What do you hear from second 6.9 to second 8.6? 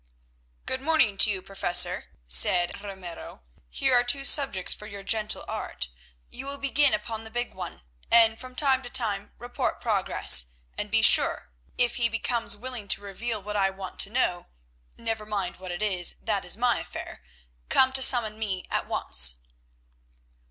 upon the big one, and from